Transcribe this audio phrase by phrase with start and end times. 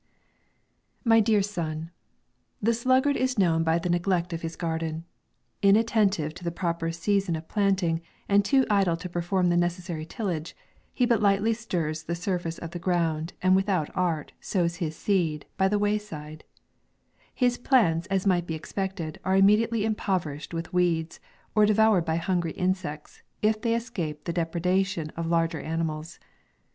[1.05, 1.77] Mv Dear Sox,
[2.59, 5.05] The sluggard is known by the neglect of his garden.
[5.61, 10.03] Inattentive to the proper sea son of planting, and too idle to perform the necessary
[10.03, 10.55] tillage,
[10.91, 14.95] he but lightly stirs the sur face of the ground, and without art, sows his
[14.95, 16.45] seed u by the way side"
[17.31, 21.19] His plants, as might be expected, are immediately impoverished with weeds,
[21.53, 26.17] or devoured by hungry insects, if they escape the depredation of larger ani mals.